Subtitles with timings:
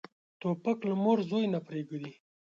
[0.41, 2.11] توپک له مور زوی نه پرېږدي.